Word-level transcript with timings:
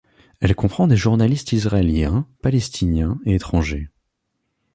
Elle 0.39 0.55
comprend 0.55 0.87
des 0.87 0.97
journalistes 0.97 1.51
israéliens, 1.51 2.27
palestiniens 2.41 3.19
et 3.23 3.35
étrangers. 3.35 3.87